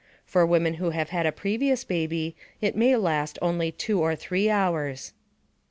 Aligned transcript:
For 0.25 0.47
women 0.47 0.73
who 0.81 0.89
have 0.89 1.09
had 1.09 1.27
a 1.27 1.31
previous 1.31 1.83
baby, 1.83 2.35
it 2.59 2.75
may 2.75 2.95
last 2.95 3.37
only 3.39 3.71
2 3.71 4.01
or 4.01 4.15
3 4.15 4.49
hours. 4.49 5.13